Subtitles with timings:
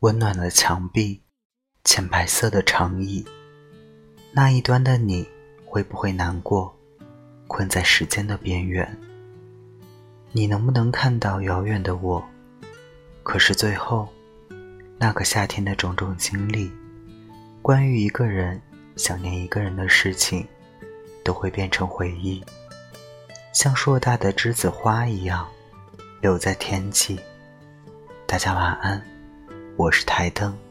[0.00, 1.20] 温暖的墙壁，
[1.82, 3.26] 浅白色的长椅，
[4.30, 5.28] 那一端的你
[5.64, 6.72] 会不会难过？
[7.48, 8.96] 困在时间的边缘，
[10.30, 12.24] 你能不能看到遥远的我？
[13.24, 14.08] 可是最后，
[14.98, 16.70] 那个夏天的种种经历，
[17.60, 18.62] 关于一个人
[18.94, 20.46] 想念一个人的事情，
[21.24, 22.40] 都会变成回忆，
[23.52, 25.48] 像硕大的栀子花一样，
[26.20, 27.18] 留在天际。
[28.28, 29.04] 大家晚安，
[29.78, 30.67] 我是台灯。